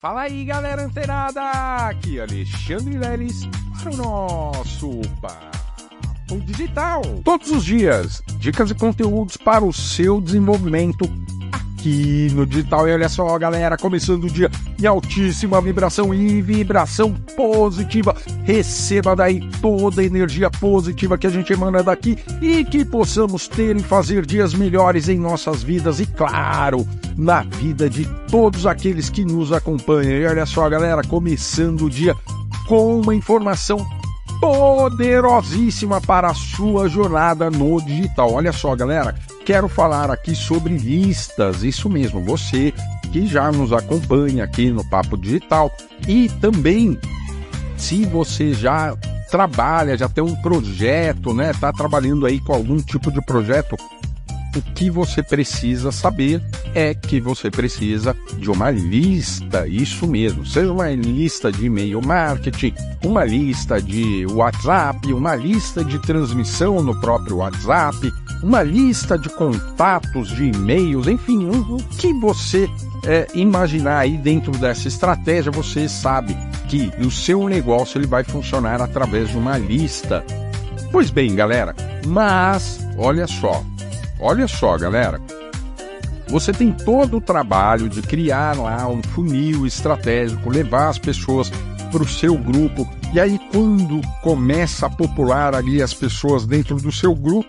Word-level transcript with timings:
Fala 0.00 0.20
aí, 0.20 0.44
galera 0.44 0.84
antenada! 0.84 1.40
Aqui 1.88 2.20
Alexandre 2.20 2.96
Leles 2.96 3.48
para 3.82 3.92
o 3.92 3.96
nosso 3.96 5.00
Papo 5.20 6.40
Digital. 6.44 7.02
Todos 7.24 7.50
os 7.50 7.64
dias, 7.64 8.22
dicas 8.38 8.70
e 8.70 8.76
conteúdos 8.76 9.36
para 9.36 9.64
o 9.64 9.72
seu 9.72 10.20
desenvolvimento 10.20 11.04
aqui 11.50 12.28
no 12.32 12.46
digital. 12.46 12.86
E 12.86 12.92
olha 12.92 13.08
só, 13.08 13.36
galera, 13.40 13.76
começando 13.76 14.22
o 14.22 14.30
dia 14.30 14.48
em 14.80 14.86
altíssima 14.86 15.60
vibração 15.60 16.14
e 16.14 16.40
vibração 16.40 17.12
positiva. 17.36 18.14
Receba 18.44 19.16
daí 19.16 19.40
toda 19.60 20.00
a 20.00 20.04
energia 20.04 20.50
positiva 20.50 21.18
que 21.18 21.26
a 21.26 21.30
gente 21.30 21.52
emana 21.52 21.82
daqui 21.82 22.16
e 22.40 22.64
que 22.64 22.84
possamos 22.84 23.48
ter 23.48 23.76
e 23.76 23.82
fazer 23.82 24.24
dias 24.24 24.54
melhores 24.54 25.08
em 25.08 25.18
nossas 25.18 25.62
vidas 25.62 26.00
e, 26.00 26.06
claro, 26.06 26.86
na 27.16 27.42
vida 27.42 27.90
de 27.90 28.04
todos 28.30 28.66
aqueles 28.66 29.10
que 29.10 29.24
nos 29.24 29.52
acompanham. 29.52 30.12
E 30.12 30.26
olha 30.26 30.46
só, 30.46 30.68
galera, 30.68 31.02
começando 31.02 31.82
o 31.82 31.90
dia 31.90 32.14
com 32.68 33.00
uma 33.00 33.14
informação 33.14 33.84
poderosíssima 34.40 36.00
para 36.00 36.28
a 36.28 36.34
sua 36.34 36.88
jornada 36.88 37.50
no 37.50 37.80
digital. 37.82 38.34
Olha 38.34 38.52
só, 38.52 38.76
galera, 38.76 39.14
quero 39.44 39.68
falar 39.68 40.10
aqui 40.10 40.34
sobre 40.34 40.76
listas. 40.76 41.64
Isso 41.64 41.88
mesmo, 41.88 42.22
você 42.22 42.72
que 43.08 43.26
já 43.26 43.50
nos 43.50 43.72
acompanha 43.72 44.44
aqui 44.44 44.70
no 44.70 44.84
Papo 44.84 45.16
Digital 45.16 45.70
e 46.06 46.28
também 46.40 46.98
se 47.76 48.04
você 48.04 48.52
já 48.52 48.96
trabalha, 49.30 49.96
já 49.96 50.08
tem 50.08 50.24
um 50.24 50.34
projeto, 50.36 51.32
né? 51.32 51.52
Tá 51.60 51.72
trabalhando 51.72 52.26
aí 52.26 52.40
com 52.40 52.52
algum 52.52 52.78
tipo 52.78 53.10
de 53.10 53.20
projeto, 53.24 53.76
o 54.56 54.62
que 54.74 54.90
você 54.90 55.22
precisa 55.22 55.92
saber 55.92 56.42
é 56.74 56.94
que 56.94 57.20
você 57.20 57.50
precisa 57.50 58.16
de 58.38 58.50
uma 58.50 58.70
lista, 58.70 59.66
isso 59.68 60.06
mesmo, 60.06 60.44
seja 60.46 60.72
uma 60.72 60.90
lista 60.90 61.52
de 61.52 61.66
e-mail 61.66 62.00
marketing, 62.04 62.74
uma 63.04 63.24
lista 63.24 63.80
de 63.80 64.26
WhatsApp, 64.26 65.12
uma 65.12 65.34
lista 65.34 65.84
de 65.84 65.98
transmissão 66.00 66.82
no 66.82 66.98
próprio 67.00 67.36
WhatsApp, 67.36 68.12
uma 68.42 68.62
lista 68.62 69.18
de 69.18 69.28
contatos 69.28 70.28
de 70.28 70.44
e-mails, 70.44 71.06
enfim, 71.06 71.44
o 71.46 71.76
que 71.96 72.12
você 72.14 72.68
é, 73.08 73.26
imaginar 73.34 73.98
aí 73.98 74.16
dentro 74.16 74.52
dessa 74.52 74.86
estratégia, 74.86 75.50
você 75.50 75.88
sabe 75.88 76.36
que 76.68 76.92
o 77.00 77.10
seu 77.10 77.48
negócio 77.48 77.98
ele 77.98 78.06
vai 78.06 78.22
funcionar 78.22 78.80
através 78.80 79.30
de 79.30 79.36
uma 79.36 79.56
lista. 79.56 80.24
Pois 80.92 81.10
bem, 81.10 81.34
galera, 81.34 81.74
mas 82.06 82.86
olha 82.96 83.26
só, 83.26 83.64
Olha 84.20 84.48
só, 84.48 84.76
galera. 84.76 85.20
Você 86.28 86.52
tem 86.52 86.72
todo 86.72 87.18
o 87.18 87.20
trabalho 87.20 87.88
de 87.88 88.02
criar 88.02 88.56
lá 88.56 88.86
um 88.88 89.02
funil 89.02 89.66
estratégico, 89.66 90.50
levar 90.50 90.88
as 90.88 90.98
pessoas 90.98 91.50
para 91.90 92.02
o 92.02 92.08
seu 92.08 92.36
grupo. 92.36 92.88
E 93.14 93.20
aí, 93.20 93.38
quando 93.52 94.00
começa 94.22 94.86
a 94.86 94.90
popular 94.90 95.54
ali 95.54 95.80
as 95.80 95.94
pessoas 95.94 96.44
dentro 96.44 96.76
do 96.76 96.92
seu 96.92 97.14
grupo, 97.14 97.48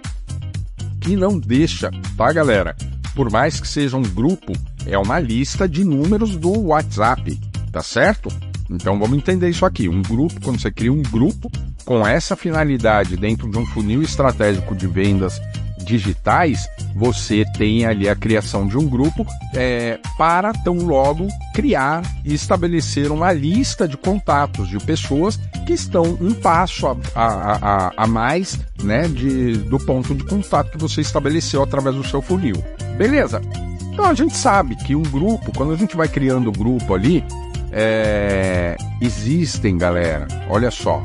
que 1.02 1.16
não 1.16 1.38
deixa, 1.38 1.92
tá, 2.16 2.32
galera? 2.32 2.76
Por 3.16 3.30
mais 3.30 3.60
que 3.60 3.68
seja 3.68 3.98
um 3.98 4.04
grupo, 4.04 4.54
é 4.86 4.98
uma 4.98 5.20
lista 5.20 5.68
de 5.68 5.84
números 5.84 6.36
do 6.36 6.68
WhatsApp, 6.68 7.40
tá 7.72 7.82
certo? 7.82 8.30
Então 8.70 9.00
vamos 9.00 9.18
entender 9.18 9.50
isso 9.50 9.66
aqui. 9.66 9.90
Um 9.90 10.02
grupo, 10.02 10.40
quando 10.42 10.60
você 10.60 10.72
cria 10.72 10.94
um 10.94 11.02
grupo 11.02 11.52
com 11.86 12.06
essa 12.06 12.36
finalidade 12.36 13.18
dentro 13.18 13.50
de 13.50 13.58
um 13.58 13.66
funil 13.66 14.02
estratégico 14.02 14.76
de 14.76 14.86
vendas 14.86 15.42
digitais, 15.84 16.68
você 16.96 17.44
tem 17.58 17.86
ali 17.86 18.08
a 18.08 18.16
criação 18.16 18.68
de 18.68 18.78
um 18.78 18.88
grupo 18.88 19.26
é, 19.56 20.00
para 20.18 20.54
tão 20.54 20.76
logo 20.78 21.28
criar 21.54 22.04
e 22.24 22.34
estabelecer 22.34 23.12
uma 23.12 23.32
lista 23.32 23.88
de 23.88 23.98
contatos 23.98 24.68
de 24.68 24.78
pessoas 24.78 25.40
que 25.66 25.74
estão 25.74 26.18
um 26.22 26.34
passo 26.34 26.88
a, 26.88 26.96
a, 27.16 27.56
a, 27.56 27.94
a 27.98 28.08
mais 28.08 28.60
né, 28.84 29.08
de, 29.08 29.54
do 29.54 29.80
ponto 29.80 30.14
de 30.14 30.24
contato 30.26 30.72
que 30.72 30.78
você 30.78 31.02
estabeleceu 31.02 31.64
através 31.64 31.96
do 31.96 32.06
seu 32.06 32.22
funil. 32.22 32.64
Beleza? 32.98 33.42
Então 34.00 34.10
a 34.10 34.14
gente 34.14 34.38
sabe 34.38 34.78
que 34.78 34.96
um 34.96 35.02
grupo, 35.02 35.52
quando 35.54 35.74
a 35.74 35.76
gente 35.76 35.98
vai 35.98 36.08
criando 36.08 36.48
o 36.48 36.54
grupo 36.54 36.94
ali, 36.94 37.22
é, 37.70 38.78
existem, 39.02 39.78
galera, 39.78 40.26
olha 40.50 40.72
só, 40.72 41.02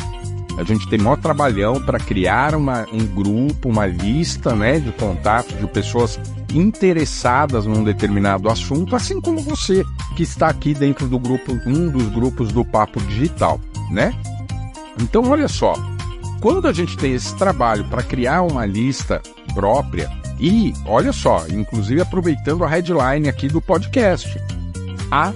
a 0.56 0.62
gente 0.62 0.88
tem 0.88 1.00
maior 1.00 1.16
trabalhão 1.16 1.84
para 1.84 1.99
criar 1.99 2.55
uma, 2.55 2.87
um 2.93 3.05
grupo, 3.05 3.69
uma 3.69 3.84
lista 3.84 4.55
né, 4.55 4.78
de 4.78 4.93
contatos 4.93 5.59
de 5.59 5.66
pessoas 5.66 6.21
interessadas 6.55 7.66
num 7.66 7.82
determinado 7.82 8.49
assunto, 8.49 8.94
assim 8.94 9.21
como 9.21 9.41
você 9.41 9.82
que 10.15 10.22
está 10.22 10.47
aqui 10.47 10.72
dentro 10.72 11.09
do 11.09 11.19
grupo, 11.19 11.50
um 11.66 11.88
dos 11.88 12.06
grupos 12.11 12.53
do 12.53 12.65
Papo 12.65 13.00
Digital, 13.00 13.61
né? 13.91 14.15
Então, 15.00 15.28
olha 15.28 15.49
só, 15.49 15.75
quando 16.41 16.69
a 16.69 16.72
gente 16.72 16.97
tem 16.97 17.12
esse 17.12 17.34
trabalho 17.37 17.84
para 17.87 18.05
criar 18.05 18.43
uma 18.43 18.65
lista 18.65 19.21
própria, 19.53 20.09
e 20.39 20.72
olha 20.87 21.12
só, 21.12 21.47
inclusive 21.49 22.00
aproveitando 22.00 22.65
a 22.65 22.69
headline 22.69 23.28
aqui 23.28 23.49
do 23.49 23.61
podcast, 23.61 24.39
a 25.11 25.33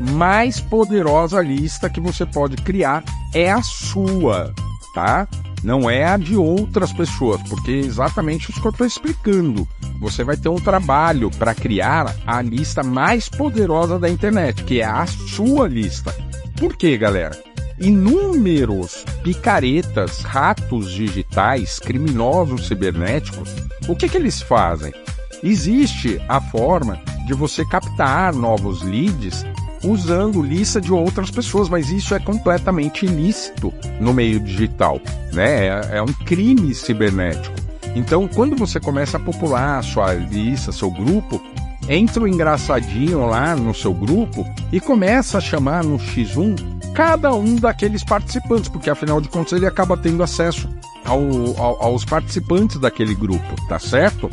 mais 0.00 0.60
poderosa 0.60 1.40
lista 1.40 1.88
que 1.88 2.00
você 2.00 2.26
pode 2.26 2.56
criar 2.56 3.04
é 3.34 3.50
a 3.50 3.62
sua, 3.62 4.52
tá? 4.94 5.28
Não 5.62 5.88
é 5.88 6.04
a 6.04 6.16
de 6.16 6.36
outras 6.36 6.92
pessoas, 6.92 7.40
porque 7.48 7.70
exatamente 7.70 8.50
isso 8.50 8.60
que 8.60 8.66
eu 8.66 8.72
estou 8.72 8.86
explicando. 8.86 9.66
Você 10.00 10.24
vai 10.24 10.36
ter 10.36 10.48
um 10.48 10.56
trabalho 10.56 11.30
para 11.30 11.54
criar 11.54 12.16
a 12.26 12.42
lista 12.42 12.82
mais 12.82 13.28
poderosa 13.28 13.98
da 13.98 14.10
internet, 14.10 14.64
que 14.64 14.80
é 14.80 14.84
a 14.84 15.06
sua 15.06 15.68
lista. 15.68 16.12
Por 16.58 16.76
quê, 16.76 16.98
galera? 16.98 17.51
Inúmeros 17.82 19.04
picaretas, 19.24 20.20
ratos 20.20 20.92
digitais, 20.92 21.80
criminosos 21.80 22.68
cibernéticos, 22.68 23.52
o 23.88 23.96
que, 23.96 24.08
que 24.08 24.16
eles 24.16 24.40
fazem? 24.40 24.94
Existe 25.42 26.22
a 26.28 26.40
forma 26.40 27.00
de 27.26 27.34
você 27.34 27.64
captar 27.64 28.32
novos 28.34 28.82
leads 28.82 29.44
usando 29.82 30.40
lista 30.40 30.80
de 30.80 30.92
outras 30.92 31.28
pessoas, 31.28 31.68
mas 31.68 31.90
isso 31.90 32.14
é 32.14 32.20
completamente 32.20 33.04
ilícito 33.04 33.74
no 34.00 34.14
meio 34.14 34.38
digital, 34.38 35.00
né? 35.32 35.66
É, 35.66 35.96
é 35.96 36.02
um 36.02 36.12
crime 36.24 36.72
cibernético. 36.76 37.56
Então, 37.96 38.28
quando 38.28 38.54
você 38.54 38.78
começa 38.78 39.16
a 39.16 39.20
popular 39.20 39.80
a 39.80 39.82
sua 39.82 40.14
lista, 40.14 40.70
seu 40.70 40.88
grupo, 40.88 41.42
entra 41.88 42.22
o 42.22 42.26
um 42.26 42.28
engraçadinho 42.28 43.26
lá 43.26 43.56
no 43.56 43.74
seu 43.74 43.92
grupo 43.92 44.46
e 44.70 44.78
começa 44.78 45.38
a 45.38 45.40
chamar 45.40 45.82
no 45.82 45.98
X1 45.98 46.80
cada 46.94 47.34
um 47.34 47.56
daqueles 47.56 48.04
participantes, 48.04 48.68
porque 48.68 48.90
afinal 48.90 49.20
de 49.20 49.28
contas 49.28 49.52
ele 49.52 49.66
acaba 49.66 49.96
tendo 49.96 50.22
acesso 50.22 50.68
ao, 51.04 51.20
ao, 51.58 51.82
aos 51.82 52.04
participantes 52.04 52.78
daquele 52.78 53.14
grupo, 53.14 53.54
tá 53.68 53.78
certo? 53.78 54.28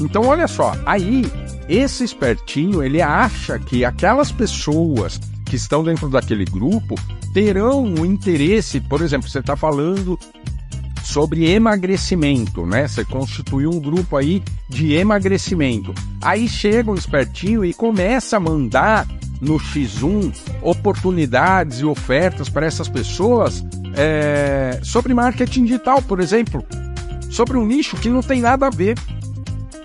Então, 0.00 0.26
olha 0.26 0.46
só, 0.46 0.74
aí 0.86 1.24
esse 1.68 2.04
espertinho, 2.04 2.82
ele 2.82 3.02
acha 3.02 3.58
que 3.58 3.84
aquelas 3.84 4.30
pessoas 4.32 5.20
que 5.44 5.56
estão 5.56 5.82
dentro 5.82 6.08
daquele 6.08 6.44
grupo 6.44 6.94
terão 7.32 7.84
o 7.84 8.06
interesse, 8.06 8.80
por 8.80 9.02
exemplo, 9.02 9.28
você 9.28 9.40
está 9.40 9.56
falando 9.56 10.18
sobre 11.04 11.50
emagrecimento, 11.50 12.66
né? 12.66 12.86
Você 12.86 13.04
constituiu 13.04 13.70
um 13.70 13.80
grupo 13.80 14.16
aí 14.16 14.42
de 14.68 14.92
emagrecimento. 14.92 15.94
Aí 16.20 16.48
chega 16.48 16.90
um 16.90 16.94
espertinho 16.94 17.64
e 17.64 17.72
começa 17.72 18.36
a 18.36 18.40
mandar 18.40 19.06
no 19.40 19.58
X1 19.58 20.34
oportunidades 20.62 21.80
e 21.80 21.84
ofertas 21.84 22.48
para 22.48 22.66
essas 22.66 22.88
pessoas 22.88 23.64
é, 23.96 24.80
sobre 24.82 25.14
marketing 25.14 25.64
digital, 25.64 26.02
por 26.02 26.20
exemplo, 26.20 26.64
sobre 27.30 27.56
um 27.56 27.66
nicho 27.66 27.96
que 27.96 28.08
não 28.08 28.22
tem 28.22 28.40
nada 28.40 28.66
a 28.66 28.70
ver. 28.70 28.98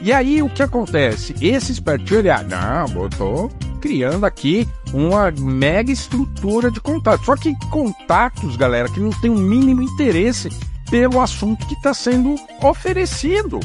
E 0.01 0.11
aí 0.11 0.41
o 0.41 0.49
que 0.49 0.61
acontece? 0.61 1.33
Esse 1.41 1.71
espertinho, 1.71 2.19
ele, 2.19 2.29
ah, 2.29 2.43
não, 2.43 3.03
eu 3.03 3.09
tô 3.09 3.49
criando 3.79 4.25
aqui 4.25 4.67
uma 4.93 5.31
mega 5.31 5.91
estrutura 5.91 6.69
de 6.71 6.79
contatos. 6.79 7.25
Só 7.25 7.35
que 7.35 7.53
contatos, 7.69 8.56
galera, 8.56 8.89
que 8.89 8.99
não 8.99 9.11
tem 9.11 9.29
o 9.29 9.38
mínimo 9.38 9.81
interesse 9.81 10.49
pelo 10.89 11.19
assunto 11.21 11.65
que 11.67 11.73
está 11.73 11.94
sendo 11.94 12.35
oferecido. 12.61 13.59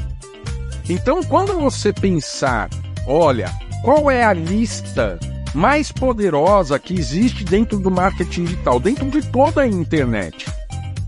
Então, 0.89 1.23
quando 1.23 1.59
você 1.59 1.93
pensar, 1.93 2.71
olha, 3.07 3.51
qual 3.85 4.11
é 4.11 4.25
a 4.25 4.33
lista 4.33 5.19
mais 5.59 5.91
poderosa 5.91 6.79
que 6.79 6.95
existe 6.95 7.43
dentro 7.43 7.81
do 7.81 7.91
marketing 7.91 8.45
digital, 8.45 8.79
dentro 8.79 9.11
de 9.11 9.21
toda 9.27 9.63
a 9.63 9.67
internet? 9.67 10.47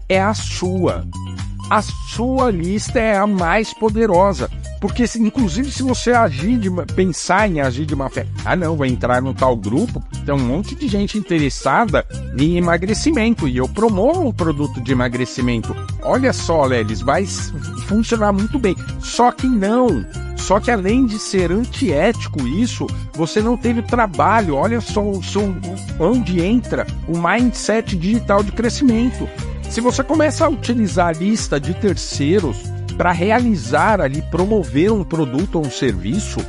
É 0.08 0.20
a 0.20 0.34
sua. 0.34 1.06
A 1.70 1.80
sua 1.80 2.50
lista 2.50 2.98
é 2.98 3.16
a 3.16 3.28
mais 3.28 3.72
poderosa. 3.72 4.50
Porque, 4.80 5.04
inclusive, 5.18 5.70
se 5.70 5.84
você 5.84 6.10
agir 6.10 6.58
de 6.58 6.68
pensar 6.96 7.48
em 7.48 7.60
agir 7.60 7.86
de 7.86 7.94
má 7.94 8.08
fé, 8.08 8.26
ah, 8.44 8.56
não, 8.56 8.76
vou 8.76 8.86
entrar 8.86 9.22
no 9.22 9.32
tal 9.32 9.54
grupo, 9.54 10.02
tem 10.24 10.34
um 10.34 10.38
monte 10.38 10.74
de 10.74 10.88
gente 10.88 11.16
interessada 11.16 12.04
em 12.36 12.56
emagrecimento 12.56 13.46
e 13.46 13.58
eu 13.58 13.68
promovo 13.68 14.26
um 14.26 14.32
produto 14.32 14.80
de 14.80 14.90
emagrecimento. 14.90 15.76
Olha 16.02 16.32
só, 16.32 16.64
Lelis, 16.64 17.02
vai 17.02 17.24
funcionar 17.86 18.32
muito 18.32 18.58
bem. 18.58 18.74
Só 18.98 19.30
que 19.30 19.46
não. 19.46 20.04
Só 20.40 20.58
que 20.58 20.70
além 20.70 21.06
de 21.06 21.18
ser 21.18 21.52
antiético 21.52 22.46
isso, 22.48 22.86
você 23.14 23.40
não 23.40 23.56
teve 23.56 23.82
trabalho. 23.82 24.56
Olha 24.56 24.80
só, 24.80 25.02
só 25.22 25.40
onde 25.98 26.40
entra 26.40 26.86
o 27.06 27.16
mindset 27.16 27.96
digital 27.96 28.42
de 28.42 28.50
crescimento. 28.50 29.28
Se 29.68 29.80
você 29.80 30.02
começa 30.02 30.44
a 30.44 30.48
utilizar 30.48 31.08
a 31.08 31.12
lista 31.12 31.60
de 31.60 31.74
terceiros 31.74 32.56
para 32.96 33.12
realizar 33.12 34.00
ali, 34.00 34.22
promover 34.22 34.90
um 34.90 35.04
produto 35.04 35.56
ou 35.56 35.66
um 35.66 35.70
serviço, 35.70 36.40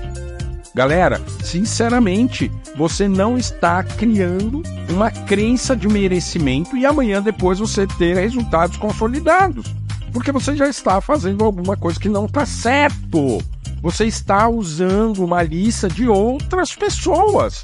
galera, 0.73 1.21
sinceramente, 1.43 2.51
você 2.75 3.07
não 3.07 3.37
está 3.37 3.83
criando 3.83 4.63
uma 4.89 5.11
crença 5.11 5.75
de 5.75 5.87
merecimento 5.87 6.75
e 6.75 6.85
amanhã 6.85 7.21
depois 7.21 7.59
você 7.59 7.85
ter 7.85 8.15
resultados 8.15 8.77
consolidados. 8.77 9.65
Porque 10.11 10.31
você 10.31 10.55
já 10.55 10.67
está 10.67 10.99
fazendo 10.99 11.45
alguma 11.45 11.77
coisa 11.77 11.99
que 11.99 12.09
não 12.09 12.25
está 12.25 12.45
certo. 12.45 13.37
Você 13.81 14.05
está 14.05 14.47
usando 14.47 15.23
uma 15.23 15.41
lista 15.41 15.89
de 15.89 16.07
outras 16.07 16.75
pessoas. 16.75 17.63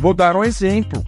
Vou 0.00 0.14
dar 0.14 0.34
um 0.34 0.42
exemplo. 0.42 1.04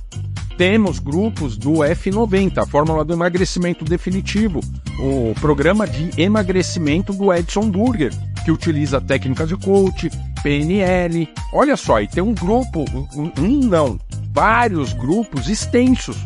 Temos 0.58 0.98
grupos 0.98 1.56
do 1.56 1.75
F90, 1.75 2.58
a 2.58 2.66
Fórmula 2.66 3.04
do 3.04 3.12
Emagrecimento 3.12 3.84
Definitivo, 3.84 4.60
o 4.98 5.32
programa 5.40 5.86
de 5.86 6.20
emagrecimento 6.20 7.12
do 7.12 7.32
Edson 7.32 7.70
Burger, 7.70 8.12
que 8.44 8.50
utiliza 8.50 9.00
técnicas 9.00 9.48
de 9.48 9.56
coach, 9.56 10.10
PNL. 10.42 11.28
Olha 11.52 11.76
só, 11.76 12.00
e 12.00 12.08
tem 12.08 12.22
um 12.22 12.34
grupo, 12.34 12.84
um 13.14 13.60
não, 13.60 13.98
vários 14.32 14.92
grupos 14.92 15.48
extensos. 15.48 16.16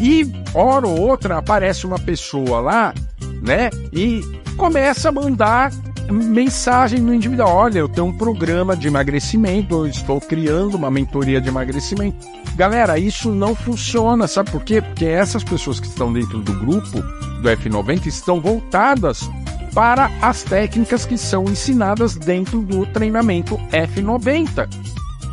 E 0.00 0.26
hora 0.54 0.88
ou 0.88 0.98
outra 0.98 1.38
aparece 1.38 1.86
uma 1.86 1.98
pessoa 1.98 2.60
lá, 2.60 2.94
né? 3.42 3.70
E 3.92 4.22
começa 4.56 5.10
a 5.10 5.12
mandar 5.12 5.72
mensagem 6.10 7.00
no 7.00 7.14
individual. 7.14 7.54
Olha, 7.54 7.78
eu 7.78 7.88
tenho 7.88 8.06
um 8.06 8.12
programa 8.12 8.76
de 8.76 8.88
emagrecimento, 8.88 9.74
eu 9.74 9.86
estou 9.86 10.20
criando 10.20 10.74
uma 10.76 10.90
mentoria 10.90 11.40
de 11.40 11.48
emagrecimento. 11.48 12.26
Galera, 12.56 12.98
isso 12.98 13.30
não 13.30 13.54
funciona, 13.54 14.26
sabe 14.26 14.50
por 14.50 14.64
quê? 14.64 14.80
Porque 14.80 15.04
essas 15.04 15.44
pessoas 15.44 15.78
que 15.78 15.86
estão 15.86 16.12
dentro 16.12 16.38
do 16.38 16.52
grupo 16.54 17.00
do 17.00 17.48
F90 17.48 18.06
estão 18.06 18.40
voltadas 18.40 19.28
para 19.74 20.10
as 20.20 20.42
técnicas 20.42 21.04
que 21.04 21.16
são 21.16 21.44
ensinadas 21.44 22.14
dentro 22.14 22.62
do 22.62 22.84
treinamento 22.86 23.56
F90. 23.70 24.68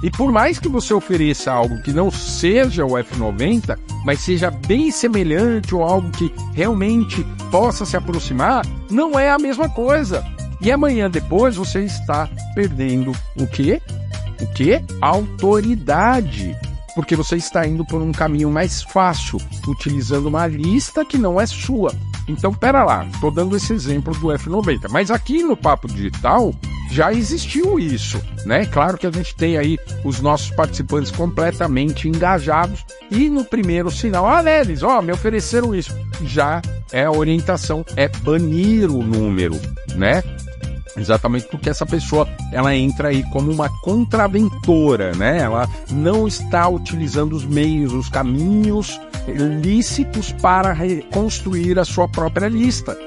E 0.04 0.12
por 0.12 0.31
mais 0.31 0.60
que 0.60 0.68
você 0.68 0.94
ofereça 0.94 1.51
algo 1.51 1.81
que 1.81 1.92
não 1.92 2.12
seja 2.12 2.86
o 2.86 2.92
F90, 2.92 3.77
mas 4.04 4.19
seja 4.19 4.51
bem 4.51 4.92
semelhante 4.92 5.74
ou 5.74 5.81
algo 5.81 6.12
que 6.12 6.31
realmente 6.54 7.25
possa 7.50 7.86
se 7.86 7.98
aproximar, 7.98 8.63
não 8.89 9.18
é 9.18 9.31
a 9.31 9.39
mesma 9.39 9.68
coisa. 9.68 10.24
E 10.66 10.72
amanhã 10.72 11.08
depois 11.12 11.56
você 11.58 11.82
está 11.84 12.28
perdendo 12.56 13.12
o 13.36 13.46
quê? 13.46 13.80
O 14.42 14.48
quê? 14.48 14.82
Autoridade. 15.00 16.58
Porque 16.96 17.16
você 17.16 17.36
está 17.36 17.68
indo 17.68 17.86
por 17.86 18.02
um 18.02 18.12
caminho 18.12 18.50
mais 18.50 18.82
fácil, 18.82 19.40
utilizando 19.68 20.26
uma 20.26 20.48
lista 20.48 21.06
que 21.06 21.20
não 21.20 21.40
é 21.40 21.46
sua. 21.46 21.94
Então, 22.28 22.52
pera 22.52 22.84
lá, 22.84 23.06
estou 23.06 23.30
dando 23.30 23.56
esse 23.56 23.74
exemplo 23.74 24.12
do 24.16 24.30
F90, 24.30 24.90
mas 24.90 25.12
aqui 25.12 25.44
no 25.44 25.56
Papo 25.56 25.88
Digital 25.88 26.52
já 26.90 27.14
existiu 27.14 27.80
isso, 27.80 28.20
né? 28.44 28.66
Claro 28.66 28.98
que 28.98 29.06
a 29.06 29.12
gente 29.12 29.36
tem 29.36 29.60
aí 29.60 29.78
os 30.04 30.20
nossos 30.20 30.50
participantes 30.50 31.12
completamente 31.12 32.08
engajados 32.08 32.84
e 33.12 33.30
no 33.30 33.46
primeiro 33.46 33.92
sinal, 33.92 34.26
ah, 34.26 34.42
Lelis, 34.42 34.82
ó, 34.82 35.00
me 35.00 35.12
ofereceram 35.12 35.76
isso. 35.76 35.94
Já 36.24 36.60
é 36.92 37.06
a 37.06 37.12
orientação, 37.12 37.86
é 37.96 38.08
banir 38.08 38.90
o 38.90 39.04
número, 39.04 39.60
né? 39.96 40.24
Exatamente 40.98 41.48
porque 41.48 41.70
essa 41.70 41.86
pessoa 41.86 42.28
ela 42.52 42.76
entra 42.76 43.10
aí 43.10 43.24
como 43.32 43.52
uma 43.52 43.70
contraventora, 43.82 45.14
né? 45.14 45.40
Ela 45.40 45.70
não 45.92 46.28
está 46.28 46.68
utilizando 46.68 47.34
os 47.34 47.46
meios, 47.46 47.92
os 47.92 48.10
caminhos 48.10 49.00
lícitos 49.62 50.32
para 50.32 50.72
reconstruir 50.72 51.78
a 51.80 51.86
sua 51.86 52.08
própria 52.08 52.48
lista. 52.48 52.98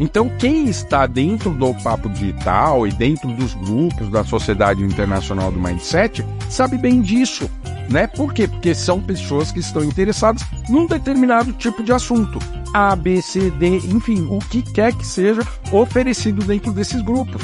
Então, 0.00 0.28
quem 0.38 0.68
está 0.68 1.06
dentro 1.06 1.50
do 1.50 1.72
papo 1.74 2.08
digital 2.08 2.86
e 2.88 2.92
dentro 2.92 3.28
dos 3.34 3.54
grupos 3.54 4.10
da 4.10 4.24
Sociedade 4.24 4.82
Internacional 4.82 5.52
do 5.52 5.60
Mindset 5.60 6.24
sabe 6.48 6.76
bem 6.76 7.00
disso, 7.00 7.48
né? 7.88 8.08
Por 8.08 8.32
quê? 8.32 8.48
Porque 8.48 8.74
são 8.74 9.00
pessoas 9.00 9.52
que 9.52 9.60
estão 9.60 9.84
interessadas 9.84 10.42
num 10.68 10.86
determinado 10.86 11.52
tipo 11.52 11.84
de 11.84 11.92
assunto. 11.92 12.40
A, 12.72 12.96
B, 12.96 13.20
C, 13.20 13.50
D, 13.50 13.78
enfim, 13.78 14.26
o 14.30 14.38
que 14.38 14.62
quer 14.62 14.94
que 14.94 15.06
seja 15.06 15.42
oferecido 15.70 16.44
dentro 16.44 16.72
desses 16.72 17.02
grupos. 17.02 17.42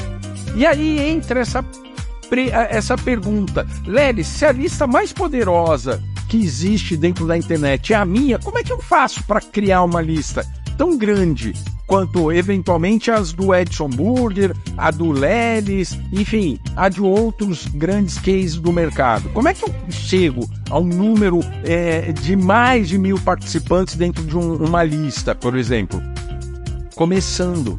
E 0.55 0.65
aí 0.65 0.99
entra 0.99 1.41
essa, 1.41 1.63
essa 2.69 2.97
pergunta: 2.97 3.65
Lelis, 3.85 4.27
se 4.27 4.45
a 4.45 4.51
lista 4.51 4.87
mais 4.87 5.13
poderosa 5.13 6.01
que 6.27 6.37
existe 6.37 6.95
dentro 6.95 7.25
da 7.25 7.37
internet 7.37 7.93
é 7.93 7.95
a 7.95 8.05
minha, 8.05 8.37
como 8.37 8.59
é 8.59 8.63
que 8.63 8.71
eu 8.71 8.79
faço 8.79 9.23
para 9.23 9.41
criar 9.41 9.83
uma 9.83 10.01
lista 10.01 10.45
tão 10.79 10.97
grande 10.97 11.53
quanto 11.85 12.31
eventualmente 12.31 13.11
as 13.11 13.33
do 13.33 13.53
Edson 13.53 13.89
Burger, 13.89 14.55
a 14.77 14.89
do 14.91 15.11
Lelis, 15.11 15.99
enfim, 16.13 16.57
a 16.73 16.87
de 16.87 17.01
outros 17.01 17.67
grandes 17.67 18.17
cases 18.17 18.55
do 18.55 18.71
mercado. 18.71 19.27
Como 19.33 19.49
é 19.49 19.53
que 19.53 19.65
eu 19.65 19.73
chego 19.89 20.49
a 20.69 20.79
um 20.79 20.85
número 20.85 21.41
é, 21.65 22.13
de 22.13 22.33
mais 22.33 22.87
de 22.87 22.97
mil 22.97 23.19
participantes 23.19 23.95
dentro 23.95 24.23
de 24.23 24.37
um, 24.37 24.55
uma 24.55 24.81
lista, 24.81 25.35
por 25.35 25.57
exemplo? 25.57 26.01
Começando, 26.95 27.77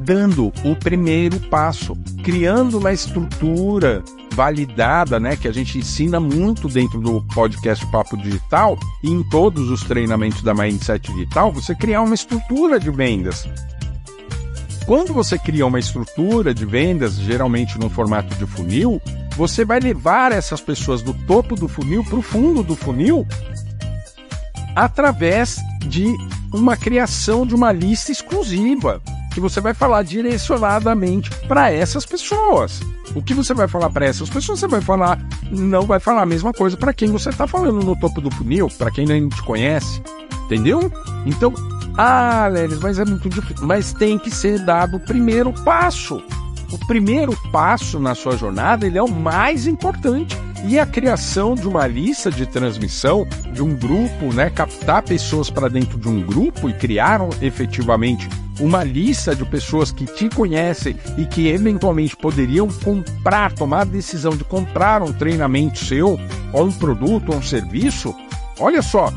dando 0.00 0.52
o 0.64 0.74
primeiro 0.74 1.38
passo, 1.48 1.96
criando 2.24 2.78
uma 2.78 2.92
estrutura 2.92 4.02
validada, 4.34 5.20
né, 5.20 5.36
que 5.36 5.46
a 5.46 5.52
gente 5.52 5.78
ensina 5.78 6.18
muito 6.18 6.68
dentro 6.68 7.00
do 7.00 7.22
podcast 7.34 7.86
Papo 7.86 8.16
Digital 8.16 8.76
e 9.02 9.10
em 9.10 9.22
todos 9.22 9.70
os 9.70 9.82
treinamentos 9.84 10.42
da 10.42 10.52
Mindset 10.52 11.12
Digital, 11.12 11.52
você 11.52 11.74
criar 11.74 12.02
uma 12.02 12.14
estrutura 12.14 12.78
de 12.80 12.90
vendas. 12.90 13.48
Quando 14.86 15.14
você 15.14 15.38
cria 15.38 15.66
uma 15.66 15.78
estrutura 15.78 16.52
de 16.52 16.66
vendas, 16.66 17.14
geralmente 17.14 17.78
no 17.78 17.88
formato 17.88 18.34
de 18.34 18.44
funil, 18.44 19.00
você 19.36 19.64
vai 19.64 19.80
levar 19.80 20.30
essas 20.30 20.60
pessoas 20.60 21.00
do 21.00 21.14
topo 21.26 21.56
do 21.56 21.68
funil 21.68 22.04
para 22.04 22.18
o 22.18 22.22
fundo 22.22 22.62
do 22.62 22.76
funil 22.76 23.26
através 24.76 25.56
de 25.86 26.14
uma 26.52 26.76
criação 26.76 27.46
de 27.46 27.54
uma 27.54 27.72
lista 27.72 28.12
exclusiva 28.12 29.00
que 29.32 29.40
você 29.40 29.60
vai 29.60 29.74
falar 29.74 30.02
direcionadamente 30.02 31.30
para 31.48 31.70
essas 31.70 32.04
pessoas. 32.04 32.80
O 33.14 33.22
que 33.22 33.32
você 33.32 33.54
vai 33.54 33.68
falar 33.68 33.90
para 33.90 34.06
essas 34.06 34.28
pessoas, 34.28 34.58
você 34.58 34.66
vai 34.66 34.80
falar, 34.80 35.18
não 35.50 35.82
vai 35.82 36.00
falar 36.00 36.22
a 36.22 36.26
mesma 36.26 36.52
coisa 36.52 36.76
para 36.76 36.92
quem 36.92 37.10
você 37.10 37.28
está 37.28 37.46
falando 37.46 37.84
no 37.84 37.96
topo 37.96 38.20
do 38.20 38.30
funil, 38.30 38.68
para 38.76 38.90
quem 38.90 39.06
não 39.06 39.28
te 39.28 39.42
conhece, 39.42 40.02
entendeu? 40.46 40.90
Então, 41.24 41.54
ah, 41.96 42.48
Lelis, 42.48 42.80
mas 42.80 42.98
é 42.98 43.04
muito 43.04 43.28
difícil. 43.28 43.66
Mas 43.66 43.92
tem 43.92 44.18
que 44.18 44.30
ser 44.30 44.58
dado 44.58 44.96
o 44.96 45.00
primeiro 45.00 45.52
passo. 45.64 46.20
O 46.72 46.86
primeiro 46.86 47.36
passo 47.52 48.00
na 48.00 48.16
sua 48.16 48.36
jornada, 48.36 48.84
ele 48.84 48.98
é 48.98 49.02
o 49.02 49.08
mais 49.08 49.66
importante. 49.66 50.36
E 50.66 50.78
a 50.78 50.86
criação 50.86 51.54
de 51.54 51.68
uma 51.68 51.86
lista 51.86 52.30
de 52.30 52.46
transmissão 52.46 53.26
de 53.52 53.62
um 53.62 53.76
grupo, 53.76 54.32
né, 54.32 54.48
captar 54.48 55.02
pessoas 55.02 55.50
para 55.50 55.68
dentro 55.68 55.98
de 55.98 56.08
um 56.08 56.22
grupo 56.22 56.70
e 56.70 56.72
criar 56.72 57.20
efetivamente 57.42 58.28
uma 58.58 58.82
lista 58.82 59.34
de 59.34 59.44
pessoas 59.44 59.90
que 59.90 60.06
te 60.06 60.28
conhecem 60.28 60.96
e 61.18 61.26
que 61.26 61.48
eventualmente 61.48 62.16
poderiam 62.16 62.68
comprar, 62.68 63.52
tomar 63.52 63.82
a 63.82 63.84
decisão 63.84 64.36
de 64.36 64.44
comprar 64.44 65.02
um 65.02 65.12
treinamento 65.12 65.78
seu, 65.78 66.18
ou 66.52 66.64
um 66.64 66.72
produto, 66.72 67.30
ou 67.30 67.38
um 67.38 67.42
serviço, 67.42 68.14
olha 68.58 68.80
só, 68.80 69.12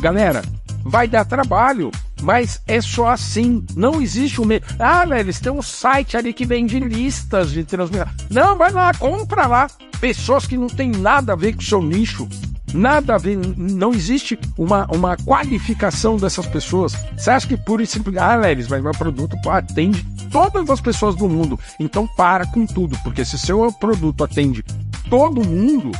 galera, 0.00 0.42
vai 0.82 1.06
dar 1.06 1.24
trabalho, 1.24 1.90
mas 2.22 2.60
é 2.66 2.80
só 2.80 3.08
assim. 3.08 3.64
Não 3.76 4.00
existe 4.00 4.40
um 4.40 4.44
meio. 4.44 4.62
Ah, 4.78 5.04
eles 5.18 5.40
têm 5.40 5.52
um 5.52 5.62
site 5.62 6.16
ali 6.16 6.32
que 6.32 6.46
vende 6.46 6.78
listas 6.80 7.50
de 7.50 7.64
transmissão. 7.64 8.08
Não, 8.30 8.56
vai 8.56 8.72
lá, 8.72 8.92
compra 8.94 9.46
lá. 9.46 9.66
Pessoas 10.00 10.46
que 10.46 10.56
não 10.56 10.68
tem 10.68 10.90
nada 10.90 11.32
a 11.32 11.36
ver 11.36 11.54
com 11.54 11.60
o 11.60 11.64
seu 11.64 11.82
nicho. 11.82 12.28
Nada 12.74 13.14
a 13.14 13.18
ver, 13.18 13.38
não 13.56 13.92
existe 13.92 14.38
uma, 14.58 14.86
uma 14.92 15.16
qualificação 15.16 16.16
dessas 16.16 16.46
pessoas. 16.46 16.94
Você 17.16 17.30
acha 17.30 17.46
que 17.46 17.56
pura 17.56 17.82
e 17.82 17.86
simples, 17.86 18.16
ah, 18.18 18.34
Leves, 18.34 18.68
mas 18.68 18.82
meu 18.82 18.92
produto 18.92 19.36
atende 19.48 20.04
todas 20.30 20.68
as 20.68 20.80
pessoas 20.80 21.14
do 21.14 21.28
mundo. 21.28 21.58
Então 21.78 22.06
para 22.06 22.46
com 22.46 22.66
tudo, 22.66 22.98
porque 23.02 23.24
se 23.24 23.38
seu 23.38 23.72
produto 23.72 24.24
atende 24.24 24.62
todo 25.08 25.44
mundo, 25.44 25.92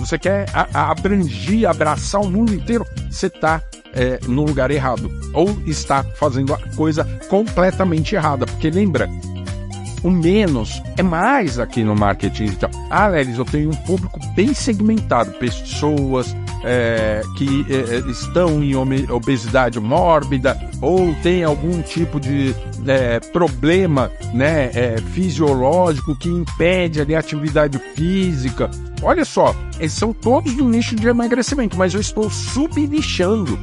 você 0.00 0.18
quer 0.18 0.46
a, 0.52 0.66
a 0.72 0.94
abraçar 1.68 2.20
o 2.20 2.30
mundo 2.30 2.54
inteiro, 2.54 2.86
você 3.10 3.26
está 3.26 3.62
é, 3.92 4.18
no 4.26 4.44
lugar 4.44 4.70
errado. 4.70 5.10
Ou 5.32 5.50
está 5.66 6.02
fazendo 6.02 6.54
a 6.54 6.58
coisa 6.74 7.04
completamente 7.28 8.14
errada. 8.14 8.46
Porque 8.46 8.70
lembra, 8.70 9.08
o 10.02 10.10
menos 10.10 10.82
é 10.96 11.02
mais 11.02 11.58
aqui 11.58 11.84
no 11.84 11.94
marketing 11.94 12.44
digital. 12.46 12.70
Ah, 12.88 13.08
Lelis, 13.08 13.38
eu 13.38 13.44
tenho 13.44 13.70
um 13.70 13.76
público 13.76 14.18
bem 14.34 14.54
segmentado, 14.54 15.32
pessoas 15.32 16.34
é, 16.64 17.22
que 17.36 17.66
é, 17.68 18.10
estão 18.10 18.62
em 18.62 18.74
obesidade 19.10 19.78
mórbida 19.80 20.58
ou 20.80 21.14
tem 21.22 21.44
algum 21.44 21.80
tipo 21.82 22.20
de 22.20 22.54
é, 22.86 23.20
problema 23.20 24.10
né, 24.32 24.70
é, 24.74 24.96
fisiológico 25.12 26.16
que 26.16 26.28
impede 26.28 27.00
ali, 27.00 27.14
a 27.14 27.20
atividade 27.20 27.78
física. 27.94 28.70
Olha 29.02 29.24
só, 29.24 29.54
eles 29.78 29.92
são 29.92 30.12
todos 30.12 30.54
do 30.54 30.64
nicho 30.64 30.94
de 30.94 31.08
emagrecimento, 31.08 31.76
mas 31.76 31.94
eu 31.94 32.00
estou 32.00 32.28
subnichando. 32.30 33.58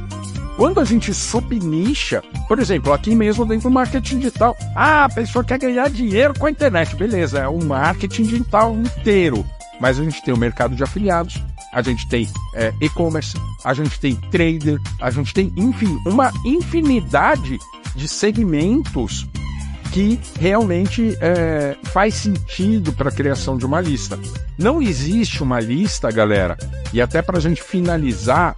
Quando 0.56 0.80
a 0.80 0.84
gente 0.84 1.14
subnicha, 1.14 2.20
por 2.48 2.58
exemplo, 2.58 2.92
aqui 2.92 3.14
mesmo 3.14 3.46
dentro 3.46 3.70
do 3.70 3.72
marketing 3.72 4.18
digital, 4.18 4.56
ah, 4.74 5.04
a 5.04 5.08
pessoa 5.08 5.44
quer 5.44 5.56
ganhar 5.56 5.88
dinheiro 5.88 6.34
com 6.36 6.46
a 6.46 6.50
internet, 6.50 6.96
beleza, 6.96 7.38
é 7.38 7.46
o 7.46 7.62
marketing 7.62 8.24
digital 8.24 8.74
inteiro. 8.74 9.46
Mas 9.80 10.00
a 10.00 10.02
gente 10.02 10.20
tem 10.24 10.34
o 10.34 10.36
mercado 10.36 10.74
de 10.74 10.82
afiliados, 10.82 11.40
a 11.72 11.82
gente 11.82 12.06
tem 12.08 12.28
é, 12.54 12.72
e-commerce, 12.80 13.36
a 13.64 13.74
gente 13.74 13.98
tem 14.00 14.14
trader, 14.14 14.80
a 15.00 15.10
gente 15.10 15.32
tem, 15.34 15.52
enfim, 15.56 15.98
uma 16.06 16.32
infinidade 16.44 17.58
de 17.94 18.08
segmentos 18.08 19.26
que 19.92 20.20
realmente 20.38 21.16
é, 21.20 21.76
faz 21.84 22.14
sentido 22.14 22.92
para 22.92 23.08
a 23.08 23.12
criação 23.12 23.56
de 23.56 23.64
uma 23.64 23.80
lista. 23.80 24.18
Não 24.56 24.82
existe 24.82 25.42
uma 25.42 25.60
lista, 25.60 26.10
galera, 26.10 26.56
e 26.92 27.00
até 27.00 27.22
para 27.22 27.38
a 27.38 27.40
gente 27.40 27.62
finalizar 27.62 28.56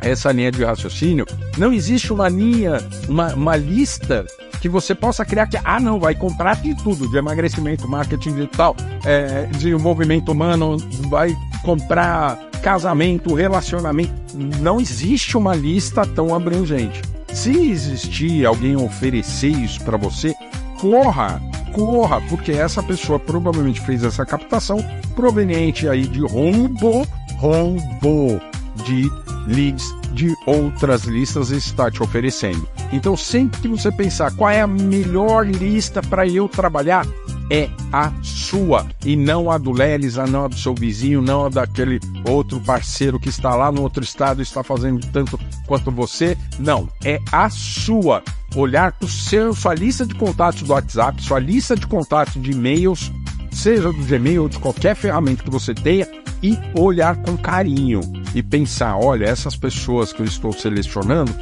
essa 0.00 0.30
linha 0.30 0.52
de 0.52 0.64
raciocínio, 0.64 1.26
não 1.58 1.72
existe 1.72 2.12
uma 2.12 2.28
linha, 2.28 2.78
uma, 3.08 3.34
uma 3.34 3.56
lista 3.56 4.24
que 4.60 4.68
você 4.68 4.94
possa 4.94 5.24
criar 5.24 5.46
que, 5.46 5.58
ah, 5.62 5.80
não, 5.80 6.00
vai 6.00 6.14
comprar 6.14 6.56
de 6.56 6.74
tudo, 6.82 7.08
de 7.08 7.16
emagrecimento, 7.16 7.88
marketing 7.88 8.32
digital, 8.34 8.74
é, 9.04 9.46
de 9.46 9.74
movimento 9.74 10.32
humano, 10.32 10.76
vai 11.08 11.36
comprar 11.66 12.38
casamento, 12.62 13.34
relacionamento. 13.34 14.12
Não 14.60 14.80
existe 14.80 15.36
uma 15.36 15.54
lista 15.54 16.06
tão 16.06 16.32
abrangente. 16.32 17.02
Se 17.32 17.50
existir 17.50 18.46
alguém 18.46 18.76
oferecer 18.76 19.50
isso 19.50 19.82
para 19.82 19.96
você, 19.96 20.32
corra, 20.80 21.42
corra, 21.72 22.20
porque 22.28 22.52
essa 22.52 22.82
pessoa 22.82 23.18
provavelmente 23.18 23.80
fez 23.80 24.04
essa 24.04 24.24
captação 24.24 24.78
proveniente 25.16 25.88
aí 25.88 26.06
de 26.06 26.20
rombo, 26.20 27.06
rombo 27.36 28.40
de 28.84 29.10
leads 29.48 29.94
de 30.12 30.34
outras 30.46 31.04
listas 31.04 31.50
está 31.50 31.90
te 31.90 32.02
oferecendo. 32.02 32.66
Então, 32.92 33.16
sempre 33.16 33.60
que 33.60 33.68
você 33.68 33.92
pensar 33.92 34.34
qual 34.34 34.50
é 34.50 34.62
a 34.62 34.66
melhor 34.66 35.46
lista 35.46 36.00
para 36.00 36.26
eu 36.26 36.48
trabalhar, 36.48 37.06
é 37.50 37.68
a 37.92 38.12
sua 38.22 38.86
e 39.04 39.16
não 39.16 39.50
a 39.50 39.58
do 39.58 39.72
Lelis, 39.72 40.16
não 40.16 40.44
a 40.44 40.48
do 40.48 40.56
seu 40.56 40.74
vizinho, 40.74 41.22
não 41.22 41.46
a 41.46 41.48
daquele 41.48 42.00
outro 42.28 42.60
parceiro 42.60 43.20
que 43.20 43.28
está 43.28 43.54
lá 43.54 43.70
no 43.70 43.82
outro 43.82 44.02
estado 44.02 44.40
e 44.40 44.42
está 44.42 44.62
fazendo 44.62 45.06
tanto 45.12 45.38
quanto 45.66 45.90
você. 45.90 46.36
Não, 46.58 46.88
é 47.04 47.20
a 47.30 47.48
sua. 47.48 48.22
Olhar 48.54 48.92
para 48.92 49.08
seu, 49.08 49.54
sua 49.54 49.74
lista 49.74 50.06
de 50.06 50.14
contatos 50.14 50.62
do 50.62 50.72
WhatsApp, 50.72 51.22
sua 51.22 51.38
lista 51.38 51.76
de 51.76 51.86
contatos 51.86 52.40
de 52.40 52.52
e-mails, 52.52 53.12
seja 53.52 53.92
do 53.92 54.04
Gmail 54.04 54.44
ou 54.44 54.48
de 54.48 54.58
qualquer 54.58 54.94
ferramenta 54.94 55.42
que 55.42 55.50
você 55.50 55.74
tenha, 55.74 56.06
e 56.46 56.56
olhar 56.78 57.16
com 57.16 57.36
carinho 57.36 58.00
e 58.32 58.42
pensar: 58.42 58.96
olha, 58.96 59.24
essas 59.24 59.56
pessoas 59.56 60.12
que 60.12 60.20
eu 60.20 60.26
estou 60.26 60.52
selecionando 60.52 61.34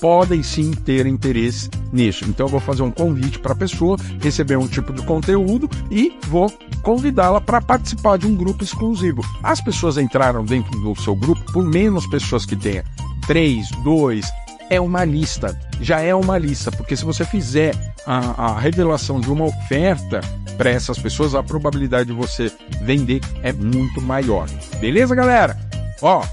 podem 0.00 0.42
sim 0.42 0.72
ter 0.72 1.06
interesse 1.06 1.70
nisso. 1.92 2.24
Então 2.28 2.46
eu 2.46 2.50
vou 2.50 2.60
fazer 2.60 2.82
um 2.82 2.90
convite 2.90 3.38
para 3.38 3.52
a 3.52 3.56
pessoa 3.56 3.96
receber 4.20 4.56
um 4.56 4.66
tipo 4.66 4.92
de 4.92 5.02
conteúdo 5.02 5.70
e 5.90 6.18
vou 6.26 6.52
convidá-la 6.82 7.40
para 7.40 7.60
participar 7.60 8.18
de 8.18 8.26
um 8.26 8.34
grupo 8.34 8.64
exclusivo. 8.64 9.22
As 9.42 9.60
pessoas 9.60 9.96
entraram 9.96 10.44
dentro 10.44 10.76
do 10.80 11.00
seu 11.00 11.14
grupo 11.14 11.40
por 11.52 11.64
menos 11.64 12.04
pessoas 12.06 12.44
que 12.44 12.56
tenha. 12.56 12.84
Três, 13.26 13.70
dois, 13.84 14.26
é 14.68 14.80
uma 14.80 15.04
lista, 15.04 15.56
já 15.80 16.00
é 16.00 16.12
uma 16.12 16.36
lista, 16.36 16.72
porque 16.72 16.96
se 16.96 17.04
você 17.04 17.24
fizer 17.24 17.74
a, 18.04 18.46
a 18.46 18.58
revelação 18.58 19.20
de 19.20 19.30
uma 19.30 19.44
oferta 19.44 20.20
para 20.56 20.70
essas 20.70 20.98
pessoas, 20.98 21.34
a 21.34 21.42
probabilidade 21.42 22.06
de 22.06 22.12
você 22.12 22.50
vender 22.82 23.20
é 23.42 23.52
muito 23.52 24.00
maior. 24.00 24.48
Beleza, 24.80 25.14
galera? 25.14 25.58
Ó, 26.00 26.24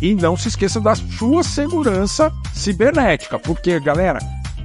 e 0.00 0.14
não 0.14 0.36
se 0.36 0.48
esqueça 0.48 0.80
da 0.80 0.94
sua 0.94 1.42
segurança 1.42 2.32
cibernética, 2.52 3.38
porque, 3.38 3.78
galera, 3.80 4.18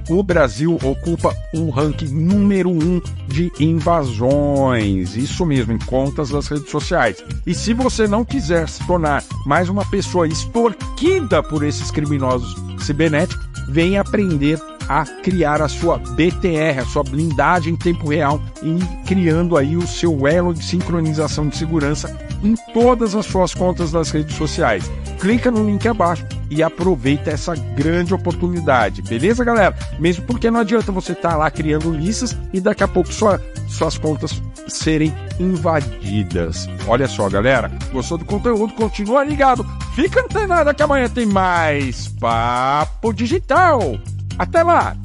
o 0.08 0.22
Brasil 0.22 0.76
ocupa 0.82 1.34
o 1.54 1.70
ranking 1.70 2.08
número 2.08 2.68
um 2.68 3.00
de 3.28 3.52
invasões. 3.60 5.16
Isso 5.16 5.46
mesmo, 5.46 5.72
em 5.72 5.78
contas 5.78 6.30
das 6.30 6.48
redes 6.48 6.68
sociais. 6.70 7.24
E 7.46 7.54
se 7.54 7.72
você 7.72 8.08
não 8.08 8.24
quiser 8.24 8.68
se 8.68 8.84
tornar 8.86 9.22
mais 9.46 9.68
uma 9.68 9.84
pessoa 9.84 10.26
extorquida 10.26 11.42
por 11.42 11.64
esses 11.64 11.90
criminosos 11.90 12.56
cibernéticos, 12.84 13.48
venha 13.68 14.00
aprender 14.00 14.58
a 14.90 15.04
criar 15.04 15.62
a 15.62 15.68
sua 15.68 15.98
BTR, 15.98 16.80
a 16.80 16.84
sua 16.84 17.04
blindagem 17.04 17.74
em 17.74 17.76
tempo 17.76 18.08
real, 18.08 18.42
e 18.60 18.76
criando 19.06 19.56
aí 19.56 19.76
o 19.76 19.86
seu 19.86 20.26
elo 20.26 20.52
de 20.52 20.64
sincronização 20.64 21.46
de 21.46 21.56
segurança 21.56 22.12
em 22.42 22.56
todas 22.74 23.14
as 23.14 23.24
suas 23.24 23.54
contas 23.54 23.92
das 23.92 24.10
redes 24.10 24.34
sociais. 24.34 24.90
Clica 25.20 25.48
no 25.48 25.64
link 25.64 25.86
abaixo 25.86 26.26
e 26.50 26.60
aproveita 26.60 27.30
essa 27.30 27.54
grande 27.54 28.12
oportunidade, 28.12 29.00
beleza, 29.02 29.44
galera? 29.44 29.76
Mesmo 30.00 30.26
porque 30.26 30.50
não 30.50 30.58
adianta 30.58 30.90
você 30.90 31.12
estar 31.12 31.30
tá 31.30 31.36
lá 31.36 31.48
criando 31.52 31.92
listas 31.92 32.36
e 32.52 32.60
daqui 32.60 32.82
a 32.82 32.88
pouco 32.88 33.12
sua, 33.12 33.40
suas 33.68 33.96
contas 33.96 34.42
serem 34.66 35.14
invadidas. 35.38 36.68
Olha 36.88 37.06
só, 37.06 37.28
galera, 37.28 37.70
gostou 37.92 38.18
do 38.18 38.24
conteúdo? 38.24 38.74
Continua 38.74 39.22
ligado. 39.22 39.64
Fica 39.94 40.20
antenado 40.20 40.74
que 40.74 40.82
amanhã 40.82 41.08
tem 41.08 41.26
mais 41.26 42.08
Papo 42.08 43.12
Digital. 43.12 44.00
Até 44.40 44.62
lá! 44.62 44.96